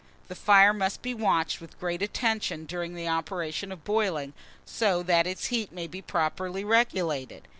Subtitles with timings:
[0.29, 4.33] THE FIRE MUST BE WATCHED with great attention during the operation of boiling,
[4.65, 7.47] so that its heat may be properly regulated.